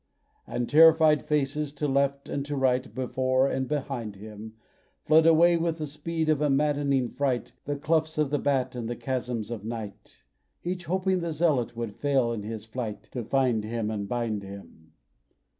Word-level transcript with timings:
And 0.47 0.67
terrified 0.67 1.27
faces 1.27 1.71
to 1.73 1.87
left 1.87 2.27
and 2.27 2.43
to 2.47 2.55
right, 2.55 2.91
Before 2.95 3.47
and 3.47 3.67
behind 3.67 4.15
him, 4.15 4.55
Fled 5.05 5.27
away 5.27 5.57
with 5.57 5.77
the 5.77 5.85
speed 5.85 6.27
of 6.27 6.41
a 6.41 6.49
maddening 6.49 7.07
fright 7.07 7.45
To 7.45 7.55
the 7.65 7.75
cloughs 7.75 8.17
of 8.17 8.31
the 8.31 8.39
bat 8.39 8.73
and 8.73 8.89
the 8.89 8.95
chasms 8.95 9.51
of 9.51 9.63
night, 9.63 10.23
Each 10.63 10.85
hoping 10.85 11.19
the 11.19 11.31
zealot 11.33 11.75
would 11.75 11.97
fail 11.97 12.31
in 12.31 12.41
his 12.41 12.65
flight 12.65 13.03
To 13.11 13.23
find 13.23 13.63
him 13.63 13.91
and 13.91 14.07
bind 14.09 14.41
him. 14.41 14.93